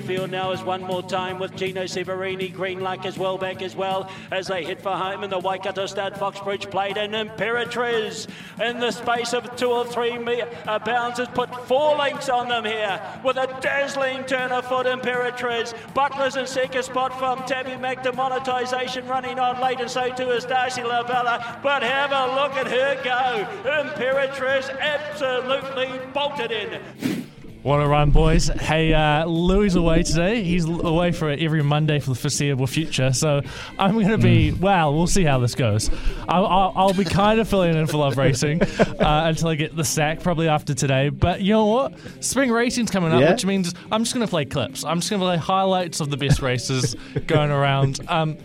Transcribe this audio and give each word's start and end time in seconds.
the 0.00 0.06
field 0.06 0.30
now 0.30 0.50
is 0.52 0.62
one 0.62 0.82
more 0.82 1.02
time 1.02 1.38
with 1.38 1.54
Gino 1.56 1.84
Severini. 1.84 2.52
Green 2.52 2.80
Luck 2.80 3.04
is 3.04 3.18
well 3.18 3.36
back 3.36 3.60
as 3.60 3.76
well 3.76 4.10
as 4.30 4.46
they 4.46 4.64
hit 4.64 4.80
for 4.80 4.92
home 4.92 5.24
in 5.24 5.30
the 5.30 5.38
Waikato 5.38 5.86
stud. 5.86 6.16
Foxbridge 6.16 6.70
Plate 6.70 6.96
in 6.96 7.10
Imperatriz 7.12 8.26
in 8.62 8.78
the 8.78 8.90
space 8.90 9.32
of 9.32 9.56
two 9.56 9.70
or 9.70 9.84
three 9.84 10.18
me- 10.18 10.42
uh, 10.66 10.78
bounds 10.78 11.18
has 11.18 11.28
put 11.28 11.54
four 11.66 11.96
links 11.96 12.28
on 12.28 12.48
them 12.48 12.64
here 12.64 13.00
with 13.24 13.36
a 13.36 13.46
dazzling 13.60 14.24
turn 14.24 14.52
of 14.52 14.66
foot 14.66 14.86
Imperatriz. 14.86 15.74
Butler's 15.92 16.36
in 16.36 16.46
second 16.46 16.82
spot 16.82 17.18
from 17.18 17.44
Tabby 17.46 17.76
Mac. 17.76 18.02
The 18.02 18.12
monetisation 18.12 19.08
running 19.08 19.38
on 19.38 19.60
late 19.60 19.80
and 19.80 19.90
so 19.90 20.12
too 20.14 20.30
is 20.30 20.44
Darcy 20.44 20.82
Labella. 20.82 21.62
But 21.62 21.82
have 21.82 22.12
a 22.12 22.34
look 22.34 22.52
at 22.52 22.68
her 22.68 23.00
go. 23.04 23.46
Imperatriz 23.68 24.70
absolutely 24.78 25.90
bolted 26.12 26.52
in. 26.52 27.19
What 27.62 27.76
a 27.82 27.86
run, 27.86 28.10
boys. 28.10 28.48
Hey, 28.48 28.94
uh, 28.94 29.26
Louis 29.26 29.74
away 29.74 30.02
today. 30.02 30.42
He's 30.42 30.64
away 30.64 31.12
for 31.12 31.28
every 31.28 31.62
Monday 31.62 31.98
for 32.00 32.08
the 32.08 32.16
foreseeable 32.16 32.66
future. 32.66 33.12
So 33.12 33.42
I'm 33.78 33.92
going 33.92 34.08
to 34.08 34.16
be, 34.16 34.52
well, 34.52 34.94
we'll 34.94 35.06
see 35.06 35.24
how 35.24 35.38
this 35.40 35.54
goes. 35.54 35.90
I'll, 36.26 36.46
I'll, 36.46 36.72
I'll 36.74 36.94
be 36.94 37.04
kind 37.04 37.38
of 37.38 37.46
filling 37.50 37.76
in 37.76 37.86
for 37.86 37.98
Love 37.98 38.16
Racing 38.16 38.62
uh, 38.78 39.24
until 39.26 39.48
I 39.48 39.56
get 39.56 39.76
the 39.76 39.84
sack, 39.84 40.22
probably 40.22 40.48
after 40.48 40.72
today. 40.72 41.10
But 41.10 41.42
you 41.42 41.52
know 41.52 41.66
what? 41.66 41.98
Spring 42.24 42.50
racing's 42.50 42.90
coming 42.90 43.12
up, 43.12 43.20
Yeah. 43.20 43.32
which 43.32 43.44
means 43.44 43.74
I'm 43.92 44.04
just 44.04 44.14
going 44.14 44.26
to 44.26 44.30
play 44.30 44.46
clips. 44.46 44.82
I'm 44.82 45.00
just 45.00 45.10
going 45.10 45.20
to 45.20 45.26
play 45.26 45.36
highlights 45.36 46.00
of 46.00 46.08
the 46.08 46.16
best 46.16 46.40
races 46.40 46.96
going 47.26 47.50
around. 47.50 48.00
Um, 48.08 48.38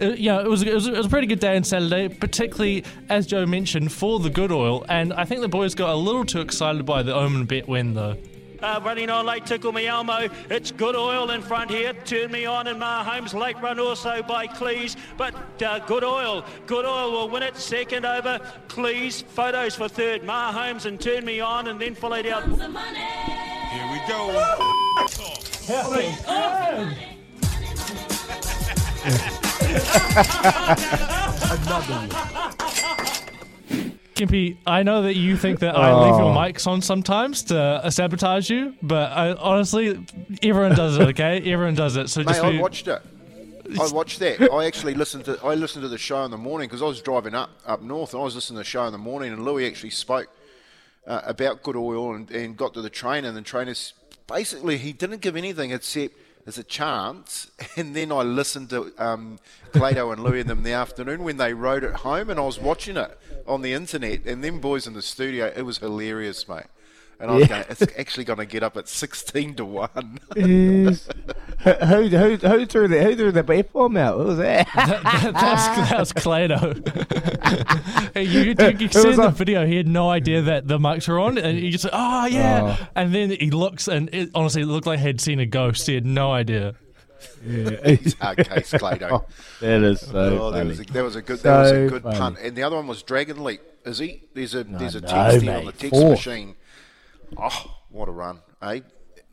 uh, 0.00 0.06
yeah, 0.16 0.40
it 0.40 0.48
was, 0.48 0.62
it, 0.62 0.72
was, 0.72 0.86
it 0.86 0.94
was 0.96 1.04
a 1.04 1.10
pretty 1.10 1.26
good 1.26 1.40
day 1.40 1.56
on 1.56 1.64
Saturday, 1.64 2.08
particularly, 2.08 2.84
as 3.10 3.26
Joe 3.26 3.44
mentioned, 3.44 3.92
for 3.92 4.18
the 4.18 4.30
good 4.30 4.50
oil. 4.50 4.86
And 4.88 5.12
I 5.12 5.26
think 5.26 5.42
the 5.42 5.48
boys 5.48 5.74
got 5.74 5.90
a 5.90 5.94
little 5.94 6.24
too 6.24 6.40
excited 6.40 6.86
by 6.86 7.02
the 7.02 7.14
Omen 7.14 7.44
bet 7.44 7.68
win, 7.68 7.92
though. 7.92 8.16
Uh, 8.62 8.80
running 8.84 9.10
on 9.10 9.26
late, 9.26 9.44
Tickle 9.44 9.72
Me 9.72 9.88
Elmo. 9.88 10.28
It's 10.48 10.70
good 10.70 10.94
oil 10.94 11.30
in 11.30 11.42
front 11.42 11.68
here. 11.68 11.92
Turn 12.04 12.30
Me 12.30 12.46
On 12.46 12.68
and 12.68 12.80
Mahomes. 12.80 13.34
Late 13.34 13.60
run 13.60 13.80
also 13.80 14.22
by 14.22 14.46
Cleese. 14.46 14.94
But 15.16 15.34
uh, 15.62 15.80
good 15.80 16.04
oil. 16.04 16.44
Good 16.66 16.84
oil 16.84 17.10
will 17.10 17.28
win 17.28 17.42
it. 17.42 17.56
Second 17.56 18.06
over. 18.06 18.38
Cleese. 18.68 19.24
Photos 19.24 19.74
for 19.74 19.88
third. 19.88 20.22
Mahomes 20.22 20.86
and 20.86 21.00
Turn 21.00 21.24
Me 21.24 21.40
On 21.40 21.66
and 21.66 21.80
then 21.80 21.96
followed 21.96 22.26
out. 22.26 22.44
Here 22.44 22.56
we 23.90 24.00
go. 24.06 24.68
Kempy, 34.26 34.56
I 34.66 34.82
know 34.82 35.02
that 35.02 35.16
you 35.16 35.36
think 35.36 35.60
that 35.60 35.76
I 35.76 35.92
leave 35.94 36.18
your 36.18 36.34
mics 36.34 36.66
on 36.66 36.82
sometimes 36.82 37.42
to 37.44 37.58
uh, 37.58 37.90
sabotage 37.90 38.50
you, 38.50 38.74
but 38.82 39.12
I, 39.12 39.32
honestly, 39.34 40.06
everyone 40.42 40.74
does 40.74 40.98
it. 40.98 41.08
Okay, 41.08 41.38
everyone 41.52 41.74
does 41.74 41.96
it. 41.96 42.08
So 42.08 42.20
Mate, 42.20 42.28
just 42.28 42.42
I 42.42 42.50
be- 42.52 42.58
watched 42.58 42.88
it. 42.88 43.02
I 43.80 43.88
watched 43.90 44.18
that. 44.18 44.52
I 44.52 44.66
actually 44.66 44.94
listened 44.94 45.24
to 45.24 45.38
I 45.42 45.54
listened 45.54 45.82
to 45.82 45.88
the 45.88 45.98
show 45.98 46.24
in 46.24 46.30
the 46.30 46.36
morning 46.36 46.68
because 46.68 46.82
I 46.82 46.86
was 46.86 47.00
driving 47.00 47.34
up 47.34 47.50
up 47.64 47.80
north 47.80 48.12
and 48.12 48.20
I 48.20 48.24
was 48.24 48.34
listening 48.34 48.56
to 48.56 48.60
the 48.60 48.64
show 48.64 48.84
in 48.84 48.92
the 48.92 48.98
morning 48.98 49.32
and 49.32 49.44
Louis 49.44 49.66
actually 49.66 49.90
spoke 49.90 50.28
uh, 51.06 51.22
about 51.24 51.62
good 51.62 51.76
oil 51.76 52.14
and, 52.14 52.30
and 52.30 52.56
got 52.56 52.74
to 52.74 52.82
the 52.82 52.90
trainer 52.90 53.28
and 53.28 53.36
the 53.36 53.42
trainers 53.42 53.94
basically 54.26 54.76
he 54.78 54.92
didn't 54.92 55.20
give 55.20 55.36
anything 55.36 55.70
except 55.70 56.14
there's 56.44 56.58
a 56.58 56.64
chance. 56.64 57.50
And 57.76 57.96
then 57.96 58.12
I 58.12 58.22
listened 58.22 58.68
to 58.70 58.92
um, 58.98 59.38
Clado 59.72 60.12
and 60.12 60.22
Louis 60.22 60.40
and 60.40 60.50
them 60.50 60.58
in 60.58 60.64
the 60.64 60.72
afternoon 60.72 61.24
when 61.24 61.38
they 61.38 61.54
rode 61.54 61.84
it 61.84 61.94
home 61.94 62.28
and 62.28 62.38
I 62.38 62.42
was 62.42 62.60
watching 62.60 62.98
it 62.98 63.18
on 63.46 63.62
the 63.62 63.72
internet. 63.72 64.26
And 64.26 64.44
then 64.44 64.60
boys 64.60 64.86
in 64.86 64.92
the 64.92 65.00
studio 65.00 65.50
it 65.56 65.62
was 65.62 65.78
hilarious 65.78 66.46
mate 66.48 66.66
and 67.22 67.30
I 67.30 67.34
was 67.36 67.48
going 67.48 67.64
it's 67.70 67.82
actually 67.98 68.24
going 68.24 68.40
to 68.40 68.44
get 68.46 68.62
up 68.62 68.76
at 68.76 68.88
16 68.88 69.54
to 69.54 69.64
1 69.64 70.18
Yes. 70.36 71.08
who, 71.60 71.70
who, 71.72 72.08
who, 72.08 72.36
who 72.36 72.66
threw 72.66 72.88
the 72.88 73.02
who 73.02 73.16
threw 73.16 73.32
the 73.32 73.42
beef 73.42 73.72
bomb 73.72 73.96
out? 73.96 74.18
What 74.18 74.26
was 74.26 74.38
that? 74.48 74.68
that, 74.74 75.32
was, 75.34 75.90
that 75.90 75.98
was 76.00 76.12
Clado. 76.12 78.12
Hey, 78.14 78.24
you 78.24 78.40
you, 78.40 78.54
you 78.78 78.86
It 78.86 78.92
see 78.94 79.10
in 79.10 79.16
the 79.16 79.28
a- 79.28 79.30
video, 79.30 79.64
he 79.66 79.76
had 79.76 79.88
no 79.88 80.10
idea 80.10 80.42
that 80.42 80.68
the 80.68 80.78
mics 80.78 81.08
were 81.08 81.18
on, 81.18 81.38
and 81.38 81.58
he 81.58 81.70
just 81.70 81.84
like, 81.84 81.94
oh 81.96 82.26
yeah, 82.26 82.76
Oh. 82.78 82.88
and 82.94 83.14
then 83.14 83.30
he 83.30 83.50
looks, 83.50 83.88
and 83.88 84.10
it, 84.12 84.30
honestly, 84.34 84.62
it 84.62 84.66
looked 84.66 84.86
like 84.86 84.98
he 84.98 85.06
had 85.06 85.20
seen 85.20 85.40
a 85.40 85.46
ghost. 85.46 85.86
He 85.86 85.94
had 85.94 86.04
no 86.04 86.32
idea. 86.32 86.74
okay 87.46 87.96
Clado 87.98 89.08
oh, 89.12 89.24
that 89.60 89.82
is 89.82 90.00
so 90.00 90.38
Oh, 90.40 90.50
that 90.50 90.58
funny. 90.58 90.68
was 90.70 90.80
a, 90.80 90.84
that 90.84 91.02
was 91.04 91.16
a 91.16 91.22
good 91.22 91.38
that 91.40 91.58
was 91.60 91.70
a 91.70 91.86
good 91.88 92.02
funny. 92.02 92.18
punt. 92.18 92.38
And 92.42 92.56
the 92.56 92.62
other 92.62 92.76
one 92.76 92.86
was 92.86 93.02
Dragon 93.02 93.42
Leap. 93.42 93.60
Is 93.84 93.98
he? 93.98 94.22
There's 94.34 94.54
a 94.54 94.64
there's 94.64 94.94
a 94.94 95.00
no, 95.00 95.08
text 95.08 95.42
here 95.42 95.52
on 95.52 95.58
the 95.60 95.64
mate. 95.66 95.78
text 95.78 95.90
Fourth. 96.00 96.10
machine. 96.10 96.54
Oh, 97.36 97.76
what 97.90 98.08
a 98.08 98.12
run, 98.12 98.40
eh? 98.62 98.80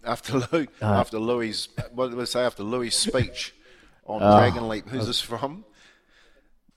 After 0.03 0.39
Lou, 0.51 0.67
after 0.81 1.19
Louis, 1.19 1.67
what 1.93 2.09
did 2.11 2.19
I 2.19 2.23
say? 2.23 2.41
After 2.41 2.63
Louis' 2.63 2.91
speech 2.95 3.53
on 4.05 4.19
Dragon 4.21 4.67
Leap. 4.69 4.87
Who's 4.87 5.07
this 5.07 5.21
from? 5.21 5.65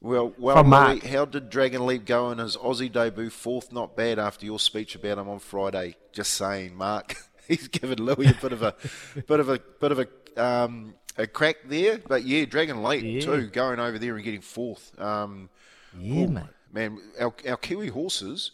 Well, 0.00 0.32
well, 0.36 0.56
From 0.56 0.66
Louis, 0.70 0.70
Mark. 0.70 1.02
how 1.04 1.24
did 1.24 1.48
Dragon 1.48 1.86
Leap 1.86 2.04
go 2.04 2.30
in 2.32 2.38
his 2.38 2.56
Aussie 2.56 2.90
debut? 2.90 3.30
Fourth, 3.30 3.72
not 3.72 3.96
bad 3.96 4.18
after 4.18 4.44
your 4.44 4.58
speech 4.58 4.96
about 4.96 5.18
him 5.18 5.28
on 5.28 5.38
Friday. 5.38 5.94
Just 6.12 6.32
saying, 6.34 6.74
Mark. 6.76 7.14
He's 7.48 7.68
given 7.68 8.02
Louis 8.04 8.26
a 8.30 8.34
bit 8.34 8.52
of 8.52 8.62
a, 8.62 8.74
bit 9.28 9.38
of 9.40 9.48
a, 9.48 9.60
bit 9.80 9.92
of 9.92 9.98
a, 10.00 10.44
um, 10.44 10.94
a 11.16 11.26
crack 11.28 11.56
there. 11.66 11.98
But 11.98 12.24
yeah, 12.24 12.44
Dragon 12.46 12.82
Leap 12.82 13.04
Yeah. 13.04 13.20
too, 13.20 13.46
going 13.48 13.78
over 13.78 13.98
there 13.98 14.16
and 14.16 14.24
getting 14.24 14.40
fourth. 14.40 14.98
Um, 15.00 15.48
Yeah, 15.96 16.26
mate. 16.26 16.44
man, 16.72 16.98
our, 17.20 17.32
our 17.48 17.56
Kiwi 17.56 17.88
horses, 17.88 18.50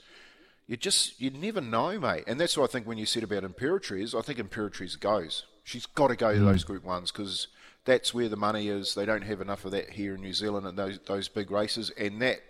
you 0.69 0.77
just 0.77 1.21
you 1.21 1.31
never 1.31 1.62
know, 1.62 1.99
mate. 1.99 2.25
And 2.27 2.39
that's 2.39 2.56
what 2.56 2.69
I 2.69 2.73
think 2.73 2.87
when 2.87 2.99
you 2.99 3.06
said 3.06 3.23
about 3.23 3.43
Imperatriz. 3.43 4.17
I 4.17 4.23
think 4.23 4.39
Imperatriz 4.39 5.01
goes. 5.01 5.47
She's 5.65 5.87
got 5.87 6.09
to 6.09 6.17
go 6.17 6.33
to 6.34 6.39
hmm. 6.39 6.45
those 6.45 6.62
Group 6.62 6.84
Ones 6.84 7.11
because 7.11 7.49
that's 7.84 8.12
where 8.12 8.29
the 8.29 8.37
money 8.37 8.69
is. 8.69 8.95
They 8.95 9.06
don't 9.06 9.23
have 9.23 9.41
enough 9.41 9.65
of 9.65 9.73
that 9.73 9.91
here 9.91 10.15
in 10.15 10.21
New 10.21 10.34
Zealand 10.34 10.67
and 10.67 10.79
those 10.79 11.01
those 11.06 11.27
big 11.27 11.51
races. 11.51 11.91
And 11.99 12.21
that 12.21 12.41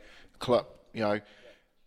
clip, 0.41 0.67
you 0.93 1.01
know, 1.01 1.21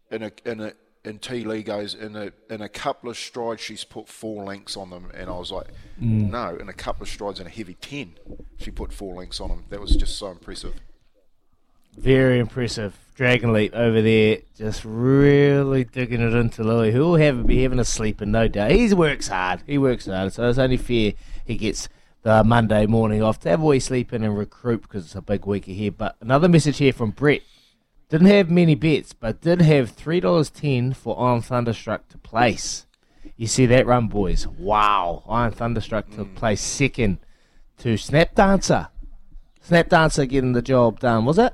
in 0.10 0.24
a 0.24 0.32
in 0.46 0.62
a 0.62 0.74
in 1.04 1.20
T 1.20 1.44
Legos 1.44 2.00
in 2.00 2.16
a 2.16 2.32
in 2.50 2.62
a 2.62 2.70
couple 2.70 3.10
of 3.10 3.18
strides, 3.18 3.60
she's 3.60 3.84
put 3.84 4.08
four 4.08 4.46
links 4.46 4.78
on 4.78 4.90
them, 4.90 5.12
and 5.14 5.30
I 5.30 5.38
was 5.38 5.52
like, 5.52 5.68
hmm. 6.00 6.30
no, 6.30 6.56
in 6.56 6.70
a 6.70 6.74
couple 6.74 7.04
of 7.04 7.10
strides 7.10 7.42
in 7.42 7.48
a 7.48 7.50
heavy 7.50 7.74
ten, 7.74 8.14
she 8.58 8.72
put 8.72 8.94
four 8.94 9.16
links 9.16 9.42
on 9.42 9.50
them. 9.50 9.66
That 9.70 9.82
was 9.82 9.98
just 9.98 10.18
so 10.18 10.28
impressive. 10.32 10.76
Very 11.98 12.40
impressive. 12.40 12.98
Dragon 13.16 13.54
Leap 13.54 13.76
over 13.76 14.02
there, 14.02 14.40
just 14.58 14.84
really 14.84 15.84
digging 15.84 16.22
it 16.22 16.34
into 16.34 16.64
Louis, 16.64 16.92
who 16.92 17.02
will 17.02 17.16
have 17.18 17.46
be 17.46 17.62
having 17.62 17.80
a 17.80 17.86
sleep 17.86 18.22
in 18.22 18.32
no 18.32 18.48
doubt. 18.48 18.72
He 18.72 18.92
works 18.94 19.28
hard. 19.28 19.62
He 19.68 19.78
works 19.78 20.08
hard, 20.08 20.34
so 20.34 20.50
it's 20.50 20.58
only 20.58 20.78
fair 20.78 21.14
he 21.46 21.58
gets 21.58 21.88
the 22.24 22.44
Monday 22.44 22.86
morning 22.86 23.22
off 23.22 23.40
to 23.42 23.50
have 23.50 23.62
a 23.62 23.66
wee 23.66 23.80
sleep 23.80 24.14
in 24.14 24.24
and 24.24 24.38
recruit 24.38 24.82
because 24.84 25.06
it's 25.06 25.16
a 25.16 25.22
big 25.22 25.46
week 25.46 25.68
ahead. 25.68 25.98
But 25.98 26.16
another 26.22 26.48
message 26.48 26.78
here 26.78 26.94
from 26.94 27.12
Brett. 27.12 27.42
Didn't 28.10 28.28
have 28.28 28.50
many 28.50 28.76
bets, 28.76 29.14
but 29.14 29.42
did 29.42 29.62
have 29.62 29.92
three 29.92 30.20
dollars 30.20 30.50
ten 30.50 30.94
for 30.94 31.20
Iron 31.20 31.42
Thunderstruck 31.42 32.10
to 32.10 32.18
place. 32.18 32.86
You 33.38 33.48
see 33.48 33.66
that 33.68 33.86
run, 33.86 34.08
boys? 34.08 34.48
Wow! 34.48 35.24
Iron 35.30 35.52
Thunderstruck 35.52 36.10
to 36.12 36.26
mm. 36.26 36.36
place 36.36 36.62
second 36.62 37.20
to 37.80 37.98
Snap 37.98 38.36
Dancer. 38.36 38.90
Snap 39.62 39.90
Dancer 39.90 40.26
getting 40.26 40.54
the 40.54 40.62
job 40.62 41.00
done, 41.00 41.26
was 41.26 41.38
it? 41.38 41.54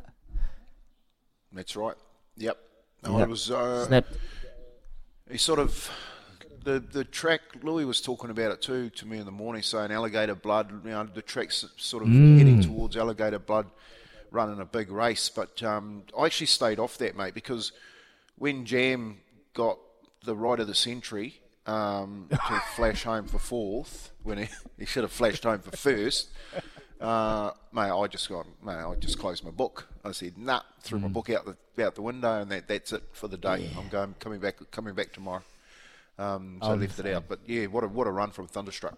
That's 1.58 1.76
right. 1.76 1.96
Yep. 2.38 2.58
No, 3.04 3.18
Yep. 3.20 3.28
it 3.28 3.30
was. 3.30 3.52
Uh, 3.52 3.86
Snap. 3.88 4.06
he 5.30 5.38
sort 5.38 5.60
of 5.60 5.90
the 6.64 6.80
the 6.80 7.04
track. 7.04 7.42
Louis 7.64 7.86
was 7.86 8.00
talking 8.02 8.30
about 8.30 8.52
it 8.52 8.62
too 8.62 8.90
to 8.92 9.06
me 9.06 9.18
in 9.18 9.26
the 9.26 9.32
morning, 9.32 9.62
saying 9.64 9.92
alligator 9.92 10.36
blood. 10.36 10.72
You 10.86 10.92
know, 10.92 11.04
the 11.14 11.22
track's 11.22 11.66
sort 11.78 12.04
of 12.04 12.10
heading 12.10 12.62
towards 12.62 12.96
alligator 12.96 13.40
blood, 13.40 13.68
running 14.32 14.60
a 14.60 14.66
big 14.66 14.92
race. 14.92 15.30
But 15.30 15.62
um, 15.64 16.04
I 16.18 16.26
actually 16.28 16.48
stayed 16.48 16.80
off 16.80 16.98
that, 17.00 17.16
mate, 17.18 17.34
because 17.34 17.72
when 18.38 18.66
Jam 18.66 19.18
got 19.54 19.78
the 20.24 20.36
right 20.36 20.60
of 20.60 20.68
the 20.68 20.76
century 20.76 21.40
um, 21.66 22.28
to 22.30 22.38
flash 22.76 23.04
home 23.04 23.26
for 23.28 23.40
fourth, 23.40 24.12
when 24.24 24.38
he, 24.40 24.48
he 24.78 24.86
should 24.86 25.04
have 25.04 25.12
flashed 25.12 25.44
home 25.44 25.60
for 25.60 25.76
first. 25.76 26.30
Uh, 27.00 27.52
mate, 27.72 27.92
I 27.92 28.08
just 28.08 28.28
got, 28.28 28.48
mate, 28.64 28.74
I 28.74 28.96
just 28.96 29.20
closed 29.20 29.44
my 29.44 29.52
book. 29.52 29.88
I 30.04 30.12
said, 30.12 30.38
nah, 30.38 30.62
threw 30.82 31.00
my 31.00 31.08
book 31.08 31.30
out 31.30 31.46
the 31.46 31.84
out 31.84 31.94
the 31.96 32.02
window, 32.02 32.42
and 32.42 32.52
that, 32.52 32.68
that's 32.68 32.92
it 32.92 33.04
for 33.12 33.28
the 33.28 33.38
day. 33.38 33.70
I'm 33.78 33.88
going, 33.90 34.16
coming 34.20 34.40
back, 34.40 34.56
coming 34.72 34.96
back 34.96 35.14
tomorrow. 35.14 35.44
Um, 36.18 36.60
so 36.62 36.72
I 36.72 36.74
left 36.74 37.00
it 37.00 37.06
out. 37.08 37.26
But 37.28 37.42
yeah, 37.46 37.68
what 37.68 37.84
a 37.84 37.88
what 37.88 38.08
a 38.08 38.12
run 38.12 38.32
from 38.32 38.48
Thunderstruck. 38.48 38.98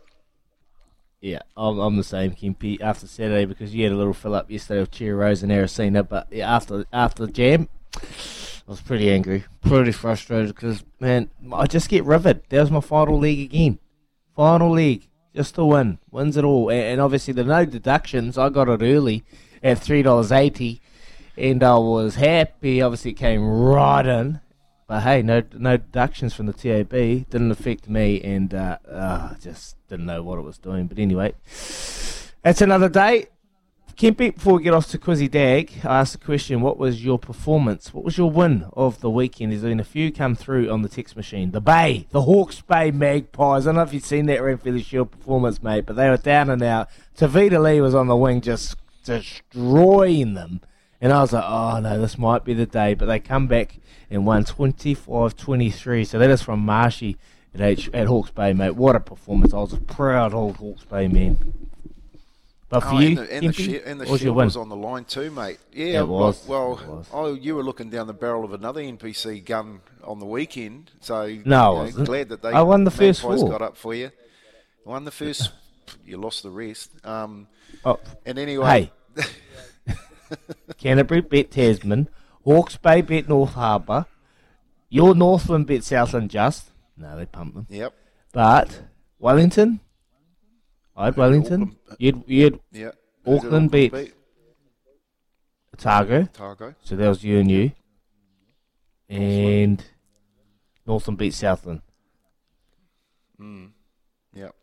Yeah, 1.19 1.41
I'm, 1.57 1.79
I'm 1.79 1.97
the 1.97 2.03
same, 2.03 2.31
Kempy. 2.31 2.79
After 2.79 3.05
Saturday, 3.05 3.43
because 3.43 3.75
you 3.75 3.83
had 3.83 3.91
a 3.91 3.97
little 3.97 4.13
fill 4.13 4.35
up 4.35 4.49
yesterday 4.49 4.79
with 4.79 4.91
Cherry 4.91 5.11
Rose 5.11 5.43
and 5.43 5.51
Aracena, 5.51 6.07
but 6.07 6.27
yeah, 6.31 6.55
after 6.55 6.85
after 6.93 7.25
the 7.25 7.31
jam, 7.33 7.67
I 7.95 7.99
was 8.67 8.79
pretty 8.79 9.11
angry, 9.11 9.43
pretty 9.61 9.91
frustrated 9.91 10.55
because 10.55 10.83
man, 11.01 11.29
I 11.51 11.65
just 11.65 11.89
get 11.89 12.05
riveted. 12.05 12.43
That 12.47 12.61
was 12.61 12.71
my 12.71 12.79
final 12.79 13.17
league 13.17 13.51
again, 13.51 13.79
final 14.35 14.71
league, 14.71 15.08
just 15.35 15.55
to 15.55 15.65
win, 15.65 15.99
wins 16.11 16.37
it 16.37 16.43
all, 16.43 16.69
and, 16.71 16.99
obviously 16.99 17.33
the 17.33 17.43
no 17.43 17.65
deductions. 17.65 18.37
I 18.37 18.49
got 18.49 18.69
it 18.69 18.81
early 18.81 19.23
at 19.63 19.79
three 19.79 20.01
dollars 20.01 20.31
eighty, 20.31 20.81
and 21.37 21.63
I 21.63 21.77
was 21.77 22.15
happy. 22.15 22.81
Obviously, 22.81 23.11
it 23.11 23.15
came 23.17 23.45
right 23.45 24.05
in. 24.05 24.41
But 24.87 25.01
hey, 25.01 25.21
no 25.21 25.43
no 25.53 25.77
deductions 25.77 26.33
from 26.33 26.47
the 26.47 26.53
TAB 26.53 26.89
didn't 26.89 27.51
affect 27.51 27.87
me, 27.87 28.21
and 28.21 28.53
uh, 28.53 28.79
uh, 28.89 29.35
just 29.35 29.75
didn't 29.87 30.07
know 30.07 30.23
what 30.23 30.39
it 30.39 30.43
was 30.43 30.57
doing. 30.57 30.87
But 30.87 30.97
anyway, 30.97 31.33
that's 32.41 32.61
another 32.61 32.89
day. 32.89 33.27
Kempy, 33.99 34.33
before 34.33 34.53
we 34.53 34.63
get 34.63 34.73
off 34.73 34.87
to 34.87 34.97
Quizzy 34.97 35.29
Dag, 35.29 35.73
I 35.83 35.99
asked 35.99 36.13
the 36.13 36.25
question: 36.25 36.61
What 36.61 36.77
was 36.77 37.03
your 37.03 37.19
performance? 37.19 37.93
What 37.93 38.05
was 38.05 38.17
your 38.17 38.31
win 38.31 38.65
of 38.71 39.01
the 39.01 39.09
weekend? 39.09 39.51
There's 39.51 39.63
been 39.63 39.81
a 39.81 39.83
few 39.83 40.09
come 40.09 40.35
through 40.35 40.71
on 40.71 40.83
the 40.83 40.87
text 40.87 41.17
machine. 41.17 41.51
The 41.51 41.59
Bay, 41.59 42.07
the 42.11 42.21
Hawke's 42.21 42.61
Bay 42.61 42.91
Magpies. 42.91 43.67
I 43.67 43.67
don't 43.67 43.75
know 43.75 43.81
if 43.81 43.93
you've 43.93 44.05
seen 44.05 44.27
that 44.27 44.39
Ranfurly 44.39 44.85
Shield 44.85 45.11
performance, 45.11 45.61
mate, 45.61 45.85
but 45.85 45.97
they 45.97 46.07
were 46.07 46.15
down 46.15 46.49
and 46.49 46.63
out. 46.63 46.87
Tavita 47.17 47.61
Lee 47.61 47.81
was 47.81 47.93
on 47.93 48.07
the 48.07 48.15
wing, 48.15 48.39
just 48.39 48.77
destroying 49.03 50.33
them. 50.33 50.61
And 51.01 51.11
I 51.11 51.19
was 51.19 51.33
like, 51.33 51.43
oh 51.45 51.81
no, 51.81 51.99
this 51.99 52.17
might 52.17 52.45
be 52.45 52.53
the 52.53 52.65
day. 52.65 52.93
But 52.93 53.07
they 53.07 53.19
come 53.19 53.47
back 53.47 53.79
and 54.09 54.25
won 54.25 54.45
25 54.45 55.35
23. 55.35 56.05
So 56.05 56.17
that 56.19 56.29
is 56.29 56.41
from 56.41 56.61
Marshy 56.61 57.17
at, 57.53 57.59
H- 57.59 57.89
at 57.93 58.07
Bay, 58.33 58.53
mate. 58.53 58.77
What 58.77 58.95
a 58.95 59.01
performance. 59.01 59.53
I 59.53 59.57
was 59.57 59.73
a 59.73 59.77
proud 59.77 60.33
old 60.33 60.55
Hawke's 60.55 60.85
Bay 60.85 61.09
man. 61.09 61.67
But 62.69 62.81
for 62.81 62.89
Oh, 62.89 62.99
you, 62.99 63.07
and 63.07 63.17
the, 63.17 63.33
and 63.33 63.53
the, 63.53 63.81
and 63.89 63.99
the 63.99 64.03
was 64.03 64.09
your 64.09 64.17
shield 64.19 64.35
win? 64.37 64.45
was 64.45 64.55
on 64.57 64.69
the 64.69 64.75
line 64.75 65.03
too, 65.05 65.31
mate. 65.31 65.57
Yeah, 65.73 66.01
It 66.01 66.07
was. 66.07 66.45
Well, 66.47 66.77
It 66.79 66.87
was. 66.87 67.07
oh, 67.11 67.33
you 67.33 67.55
were 67.55 67.63
looking 67.63 67.89
down 67.89 68.05
the 68.05 68.13
barrel 68.13 68.43
of 68.45 68.53
another 68.53 68.81
NPC 68.81 69.43
gun 69.43 69.81
on 70.03 70.19
the 70.19 70.27
weekend, 70.27 70.91
so 70.99 71.25
No, 71.45 71.77
I 71.77 71.87
you 71.87 71.97
know, 71.97 72.05
glad 72.05 72.29
that 72.29 72.43
they. 72.43 72.49
I 72.51 72.61
won 72.61 72.83
the 72.83 72.91
first 72.91 73.21
four. 73.21 73.35
Got 73.49 73.63
up 73.63 73.75
for 73.75 73.95
you. 73.95 74.11
Won 74.85 75.03
the 75.03 75.11
first. 75.11 75.51
you 76.05 76.17
lost 76.17 76.43
the 76.43 76.51
rest. 76.51 76.91
Um, 77.05 77.47
Oh, 77.85 77.99
and 78.25 78.37
anyway, 78.37 78.91
hey, 79.15 79.23
Canterbury 80.77 81.21
bet 81.21 81.51
Tasman, 81.51 82.09
Hawke's 82.43 82.77
Bay 82.77 83.01
bet 83.01 83.27
North 83.29 83.53
Harbour, 83.53 84.05
your 84.89 85.15
Northland 85.15 85.65
bet 85.67 85.83
Southland 85.83 86.29
Just. 86.29 86.71
No, 86.97 87.15
they 87.17 87.25
pumped 87.25 87.55
them. 87.55 87.67
yep, 87.69 87.93
But 88.33 88.81
Wellington, 89.17 89.79
I 90.99 91.05
had 91.05 91.15
Wellington. 91.17 91.61
Auckland. 91.63 91.95
You 91.97 92.11
had, 92.13 92.23
you 92.27 92.43
had 92.43 92.59
yeah. 92.73 92.91
Auckland 93.25 93.71
beat 93.71 93.93
Otago, 95.73 96.23
Otago. 96.23 96.75
so 96.83 96.95
that 96.97 97.07
was 97.07 97.23
you 97.23 97.39
and 97.39 97.49
you. 97.49 97.71
And 99.07 99.83
Northland 100.85 101.17
beat 101.17 101.33
Southland. 101.33 101.81
Yep. 104.33 104.53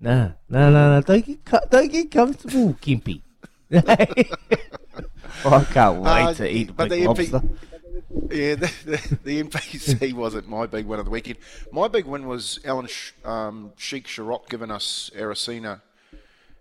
No, 0.00 0.32
no, 0.48 0.70
no, 0.70 0.94
no. 0.94 1.00
Don't 1.02 1.26
get, 1.26 1.70
don't 1.70 1.92
get 1.92 2.10
comfortable, 2.10 2.74
Kempy. 2.74 3.20
oh, 3.70 3.78
I 5.44 5.64
can't 5.64 6.00
wait 6.00 6.08
Uh, 6.08 6.34
to 6.34 6.50
eat 6.50 6.74
but 6.74 6.88
big 6.88 7.02
the 7.02 7.06
MP 7.08 7.32
lobster. 7.32 7.48
Yeah, 8.30 8.54
the, 8.56 8.72
the, 8.84 9.18
the 9.24 9.42
NPC 9.44 10.12
wasn't 10.12 10.48
my 10.48 10.66
big 10.66 10.86
win 10.86 10.98
of 10.98 11.06
the 11.06 11.10
weekend. 11.10 11.38
My 11.72 11.88
big 11.88 12.04
win 12.04 12.26
was 12.26 12.60
Alan 12.64 12.86
Sh- 12.86 13.12
um, 13.24 13.72
Sheik 13.76 14.06
Sharok 14.06 14.48
giving 14.48 14.70
us 14.70 15.10
Aracena 15.16 15.80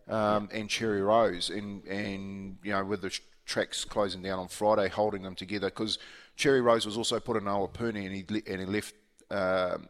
um, 0.08 0.50
and 0.54 0.69
Cherry 0.69 1.02
Rose, 1.02 1.50
and 1.50 1.84
and 1.86 2.58
you 2.64 2.72
know 2.72 2.86
with 2.86 3.02
the 3.02 3.10
sh- 3.10 3.22
tracks 3.46 3.84
closing 3.84 4.22
down 4.22 4.40
on 4.40 4.48
Friday, 4.48 4.88
holding 4.88 5.24
them 5.24 5.36
together 5.36 5.68
because 5.68 5.98
Cherry 6.36 6.62
Rose 6.62 6.86
was 6.86 6.98
also 6.98 7.19
put 7.19 7.36
in 7.38 7.44
Awapuni 7.44 8.06
and 8.06 8.16
he 8.16 8.25
le- 8.30 8.42
and 8.48 8.62
he 8.62 8.66
left. 8.66 8.94
Um, 9.30 9.90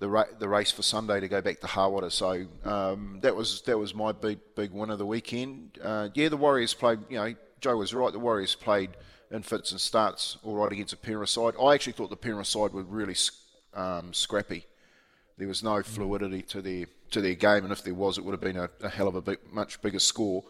the 0.00 0.08
ra- 0.08 0.24
the 0.40 0.48
race 0.48 0.72
for 0.72 0.82
Sunday 0.82 1.20
to 1.20 1.28
go 1.28 1.40
back 1.40 1.60
to 1.60 1.66
Harwater. 1.68 2.10
So 2.10 2.46
um, 2.64 3.20
that 3.22 3.36
was 3.36 3.62
that 3.62 3.78
was 3.78 3.94
my 3.94 4.10
big 4.10 4.40
big 4.56 4.72
win 4.72 4.90
of 4.90 4.98
the 4.98 5.06
weekend. 5.06 5.78
Uh, 5.82 6.08
yeah, 6.14 6.28
the 6.28 6.36
Warriors 6.36 6.74
played. 6.74 6.98
You 7.08 7.16
know, 7.18 7.34
Joe 7.60 7.76
was 7.76 7.94
right. 7.94 8.12
The 8.12 8.18
Warriors 8.18 8.56
played 8.56 8.90
in 9.32 9.42
fits 9.42 9.72
and 9.72 9.80
starts 9.80 10.36
all 10.42 10.56
right 10.56 10.70
against 10.70 10.92
a 10.92 10.96
Penrith 10.96 11.30
side. 11.30 11.54
I 11.60 11.74
actually 11.74 11.94
thought 11.94 12.10
the 12.10 12.16
Penrith 12.16 12.46
side 12.46 12.72
were 12.72 12.82
really 12.82 13.16
um, 13.74 14.12
scrappy. 14.12 14.66
There 15.38 15.48
was 15.48 15.62
no 15.62 15.82
fluidity 15.82 16.42
to 16.42 16.60
their 16.60 16.86
to 17.10 17.20
their 17.20 17.34
game, 17.34 17.64
and 17.64 17.72
if 17.72 17.82
there 17.82 17.94
was, 17.94 18.18
it 18.18 18.24
would 18.24 18.32
have 18.32 18.40
been 18.40 18.56
a, 18.56 18.70
a 18.82 18.88
hell 18.88 19.08
of 19.08 19.14
a 19.14 19.22
big, 19.22 19.38
much 19.50 19.80
bigger 19.82 19.98
score. 19.98 20.44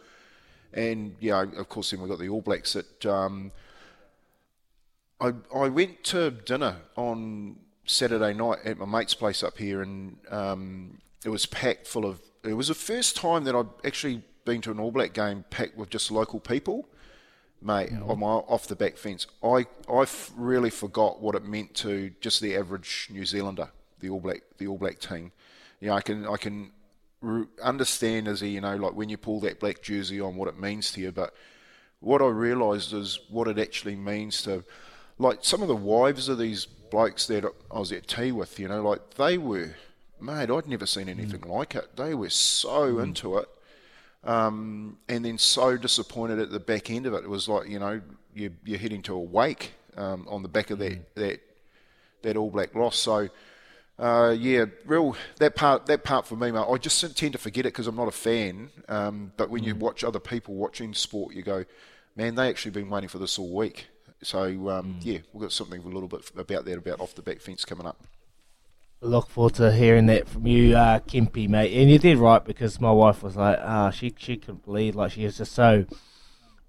And 0.73 1.15
yeah, 1.19 1.43
of 1.57 1.69
course, 1.69 1.91
then 1.91 2.01
we 2.01 2.09
got 2.09 2.19
the 2.19 2.29
All 2.29 2.41
Blacks 2.41 2.75
at. 2.75 3.05
Um, 3.05 3.51
I 5.21 5.33
I 5.55 5.69
went 5.69 6.03
to 6.05 6.31
dinner 6.31 6.75
on 6.95 7.57
Saturday 7.85 8.33
night 8.33 8.59
at 8.65 8.77
my 8.77 8.85
mate's 8.85 9.13
place 9.13 9.43
up 9.43 9.57
here, 9.57 9.81
and 9.81 10.17
um, 10.29 10.97
it 11.23 11.29
was 11.29 11.45
packed 11.45 11.87
full 11.87 12.05
of. 12.05 12.19
It 12.43 12.53
was 12.53 12.67
the 12.67 12.73
first 12.73 13.15
time 13.15 13.45
that 13.45 13.55
I'd 13.55 13.85
actually 13.85 14.21
been 14.43 14.61
to 14.61 14.71
an 14.71 14.79
All 14.79 14.91
Black 14.91 15.13
game 15.13 15.45
packed 15.49 15.77
with 15.77 15.89
just 15.89 16.11
local 16.11 16.41
people, 16.41 16.85
mate. 17.63 17.91
Mm. 17.91 18.09
On 18.09 18.19
my 18.19 18.27
off 18.27 18.67
the 18.67 18.75
back 18.75 18.97
fence, 18.97 19.27
I 19.43 19.65
I 19.89 20.01
f- 20.01 20.31
really 20.35 20.69
forgot 20.69 21.21
what 21.21 21.35
it 21.35 21.45
meant 21.45 21.73
to 21.75 22.11
just 22.21 22.41
the 22.41 22.55
average 22.55 23.07
New 23.11 23.25
Zealander, 23.25 23.69
the 23.99 24.09
All 24.09 24.19
Black 24.19 24.41
the 24.57 24.67
All 24.67 24.77
Black 24.77 24.99
team. 24.99 25.31
You 25.79 25.89
know, 25.89 25.95
I 25.95 26.01
can 26.01 26.27
I 26.27 26.37
can 26.37 26.71
understand 27.61 28.27
as 28.27 28.41
a 28.41 28.47
you 28.47 28.61
know 28.61 28.75
like 28.75 28.93
when 28.93 29.09
you 29.09 29.17
pull 29.17 29.39
that 29.39 29.59
black 29.59 29.81
jersey 29.81 30.19
on 30.19 30.35
what 30.35 30.47
it 30.47 30.59
means 30.59 30.91
to 30.91 31.01
you, 31.01 31.11
but 31.11 31.33
what 32.03 32.21
I 32.21 32.27
realised 32.27 32.93
is 32.93 33.19
what 33.29 33.47
it 33.47 33.57
actually 33.57 33.95
means 33.95 34.41
to, 34.43 34.63
like 35.17 35.39
some 35.41 35.61
of 35.61 35.69
the 35.69 35.75
wives 35.75 36.27
of 36.27 36.37
these 36.37 36.65
blokes 36.65 37.27
that 37.27 37.45
I 37.71 37.79
was 37.79 37.91
at 37.91 38.07
tea 38.07 38.31
with, 38.31 38.59
you 38.59 38.67
know, 38.67 38.83
like 38.83 39.13
they 39.15 39.37
were, 39.37 39.75
mate, 40.19 40.49
I'd 40.51 40.67
never 40.67 40.85
seen 40.85 41.07
mm. 41.07 41.11
anything 41.11 41.41
like 41.41 41.75
it. 41.75 41.95
They 41.95 42.13
were 42.13 42.29
so 42.29 42.95
mm. 42.95 43.03
into 43.03 43.37
it, 43.37 43.47
um, 44.23 44.97
and 45.07 45.23
then 45.23 45.37
so 45.37 45.77
disappointed 45.77 46.39
at 46.39 46.51
the 46.51 46.59
back 46.59 46.89
end 46.89 47.05
of 47.05 47.13
it. 47.13 47.23
It 47.23 47.29
was 47.29 47.47
like 47.47 47.69
you 47.69 47.79
know 47.79 48.01
you, 48.33 48.51
you're 48.63 48.79
heading 48.79 49.01
to 49.03 49.13
a 49.13 49.19
wake 49.19 49.73
um, 49.97 50.27
on 50.29 50.41
the 50.41 50.49
back 50.49 50.69
of 50.69 50.79
that 50.79 51.15
that 51.15 51.39
that 52.21 52.37
All 52.37 52.49
Black 52.49 52.75
loss. 52.75 52.97
So. 52.97 53.29
Uh, 53.99 54.31
yeah, 54.31 54.65
real 54.87 55.15
that 55.37 55.55
part. 55.55 55.85
That 55.85 56.03
part 56.03 56.25
for 56.25 56.35
me, 56.35 56.49
mate. 56.49 56.65
I 56.67 56.77
just 56.77 57.15
tend 57.15 57.33
to 57.33 57.37
forget 57.37 57.67
it 57.67 57.73
because 57.73 57.85
I'm 57.85 57.95
not 57.95 58.07
a 58.07 58.11
fan. 58.11 58.71
Um, 58.89 59.31
but 59.37 59.51
when 59.51 59.63
you 59.63 59.75
watch 59.75 60.03
other 60.03 60.19
people 60.19 60.55
watching 60.55 60.95
sport, 60.95 61.35
you 61.35 61.43
go, 61.43 61.63
"Man, 62.15 62.33
they 62.33 62.49
actually 62.49 62.71
been 62.71 62.89
waiting 62.89 63.07
for 63.07 63.19
this 63.19 63.37
all 63.37 63.53
week." 63.53 63.85
So 64.23 64.69
um, 64.69 64.97
yeah, 65.01 65.19
we've 65.31 65.41
got 65.41 65.51
something 65.51 65.81
a 65.81 65.87
little 65.87 66.07
bit 66.07 66.31
about 66.35 66.65
that 66.65 66.77
about 66.77 67.01
off 67.01 67.13
the 67.13 67.21
back 67.21 67.39
fence 67.39 67.65
coming 67.65 67.85
up. 67.85 68.01
Look 69.03 69.29
forward 69.29 69.55
to 69.55 69.73
hearing 69.73 70.05
that 70.05 70.29
from 70.29 70.47
you, 70.47 70.77
uh, 70.77 70.99
mate. 71.13 71.73
And 71.73 71.91
you 71.91 71.99
did 71.99 72.17
right 72.17 72.43
because 72.43 72.79
my 72.79 72.91
wife 72.91 73.21
was 73.21 73.35
like, 73.35 73.59
ah, 73.61 73.89
she 73.89 74.13
she 74.17 74.37
couldn't 74.37 74.63
believe, 74.63 74.95
like 74.95 75.11
she 75.11 75.25
was 75.25 75.37
just 75.37 75.51
so 75.51 75.85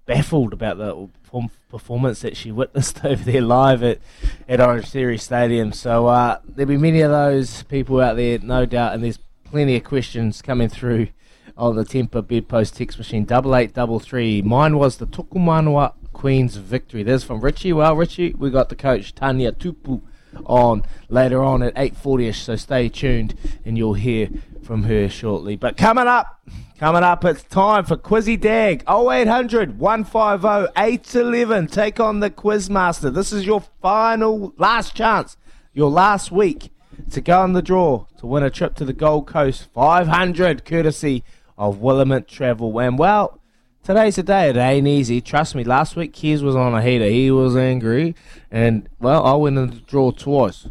baffled 0.05 0.51
about 0.51 0.77
the 0.77 1.09
performance 1.69 2.19
that 2.21 2.35
she 2.35 2.51
witnessed 2.51 2.99
over 3.05 3.23
there 3.23 3.41
live 3.41 3.83
at, 3.83 3.99
at 4.49 4.59
Orange 4.59 4.89
Theory 4.89 5.17
Stadium. 5.17 5.71
So 5.71 6.07
uh, 6.07 6.39
there'll 6.45 6.67
be 6.67 6.77
many 6.77 7.01
of 7.01 7.11
those 7.11 7.63
people 7.63 8.01
out 8.01 8.17
there, 8.17 8.37
no 8.39 8.65
doubt, 8.65 8.93
and 8.93 9.03
there's 9.03 9.19
plenty 9.45 9.77
of 9.77 9.85
questions 9.85 10.41
coming 10.41 10.67
through 10.69 11.07
on 11.57 11.77
the 11.77 11.85
Temper 11.85 12.21
Bedpost 12.21 12.75
text 12.75 12.97
machine, 12.97 13.23
double 13.23 13.55
eight 13.55 13.73
double 13.73 13.99
three. 13.99 14.41
Mine 14.41 14.77
was 14.77 14.97
the 14.97 15.07
Tukumanua 15.07 15.93
Queen's 16.11 16.57
victory. 16.57 17.01
There's 17.01 17.23
from 17.23 17.39
Richie. 17.39 17.71
Well, 17.71 17.95
Richie, 17.95 18.33
we 18.33 18.49
got 18.49 18.69
the 18.69 18.75
coach 18.75 19.15
Tanya 19.15 19.53
Tupu 19.53 20.01
on 20.45 20.83
later 21.09 21.43
on 21.43 21.63
at 21.63 21.75
8.40ish, 21.75 22.35
so 22.35 22.55
stay 22.55 22.89
tuned 22.89 23.37
and 23.63 23.77
you'll 23.77 23.93
hear 23.93 24.29
from 24.63 24.83
her 24.83 25.07
shortly. 25.07 25.55
But 25.55 25.77
coming 25.77 26.07
up, 26.07 26.41
coming 26.79 27.03
up, 27.03 27.23
it's 27.23 27.43
time 27.43 27.85
for 27.85 27.95
Quizzy 27.95 28.39
Dag 28.39 28.83
0800 28.89 29.79
150 29.79 30.71
811. 30.75 31.67
Take 31.67 31.99
on 31.99 32.19
the 32.19 32.29
Quizmaster. 32.29 33.13
This 33.13 33.31
is 33.31 33.45
your 33.45 33.61
final, 33.81 34.53
last 34.57 34.95
chance, 34.95 35.37
your 35.73 35.89
last 35.89 36.31
week 36.31 36.71
to 37.11 37.21
go 37.21 37.41
on 37.41 37.53
the 37.53 37.61
draw 37.61 38.05
to 38.17 38.25
win 38.25 38.43
a 38.43 38.49
trip 38.49 38.75
to 38.75 38.85
the 38.85 38.93
Gold 38.93 39.27
Coast 39.27 39.67
500 39.73 40.65
courtesy 40.65 41.23
of 41.57 41.79
Willamette 41.79 42.27
Travel. 42.27 42.77
And 42.79 42.97
well, 42.97 43.39
Today's 43.85 44.15
the 44.15 44.23
day. 44.23 44.49
It 44.49 44.57
ain't 44.57 44.87
easy. 44.87 45.21
Trust 45.21 45.53
me. 45.53 45.63
Last 45.63 45.95
week, 45.95 46.11
Keys 46.11 46.41
was 46.41 46.55
on 46.55 46.73
a 46.73 46.81
heater. 46.81 47.05
He 47.05 47.29
was 47.29 47.55
angry. 47.55 48.15
And, 48.49 48.89
well, 48.99 49.23
I 49.23 49.35
went 49.35 49.59
in 49.59 49.69
the 49.69 49.75
draw 49.75 50.09
twice. 50.09 50.67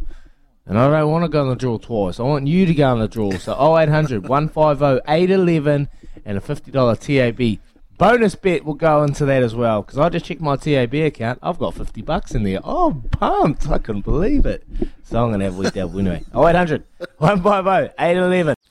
And 0.66 0.76
I 0.76 0.90
don't 0.90 1.12
want 1.12 1.24
to 1.24 1.28
go 1.28 1.42
in 1.42 1.48
the 1.48 1.54
draw 1.54 1.78
twice. 1.78 2.18
I 2.18 2.24
want 2.24 2.48
you 2.48 2.66
to 2.66 2.74
go 2.74 2.92
in 2.92 2.98
the 2.98 3.06
draw. 3.06 3.30
So 3.38 3.52
0800 3.52 4.26
150 4.28 5.02
811 5.06 5.88
and 6.24 6.38
a 6.38 6.40
$50 6.40 6.98
TAB. 6.98 7.60
Bonus 7.98 8.34
bet 8.34 8.64
will 8.64 8.74
go 8.74 9.04
into 9.04 9.24
that 9.26 9.44
as 9.44 9.54
well. 9.54 9.82
Because 9.82 10.00
I 10.00 10.08
just 10.08 10.24
checked 10.24 10.40
my 10.40 10.56
TAB 10.56 10.94
account. 10.94 11.38
I've 11.40 11.60
got 11.60 11.74
50 11.74 12.02
bucks 12.02 12.34
in 12.34 12.42
there. 12.42 12.58
Oh, 12.64 13.00
pumped. 13.12 13.70
I 13.70 13.78
couldn't 13.78 14.04
believe 14.04 14.44
it. 14.44 14.64
So 15.04 15.22
I'm 15.22 15.28
going 15.28 15.38
to 15.38 15.44
have 15.44 15.56
a 15.56 15.60
wee 15.60 15.70
dabble 15.70 16.00
anyway. 16.00 16.24
0800 16.34 16.82
150 17.18 17.94
811. 17.96 18.56